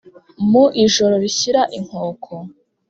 Mu 0.49 0.65
ijoro 0.85 1.13
rishyira 1.23 1.61
inkoko 1.77 2.33